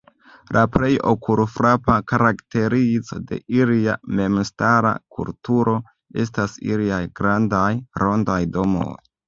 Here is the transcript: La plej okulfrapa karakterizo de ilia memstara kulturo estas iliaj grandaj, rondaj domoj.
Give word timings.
La 0.55 0.61
plej 0.75 0.87
okulfrapa 1.09 1.97
karakterizo 2.11 3.19
de 3.33 3.39
ilia 3.59 3.99
memstara 4.21 4.95
kulturo 5.19 5.77
estas 6.27 6.59
iliaj 6.73 7.01
grandaj, 7.23 7.71
rondaj 8.05 8.43
domoj. 8.61 8.93